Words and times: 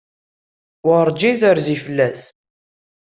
Werjin 0.87 1.35
terzi 1.41 1.75
fell-as. 1.85 2.21